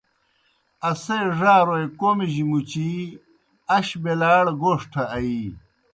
[0.89, 2.91] اسے ڙاروئے کوْمِجیْ مُچِی
[3.75, 5.41] اش بیلاڑ گوݜٹھہ آیِی۔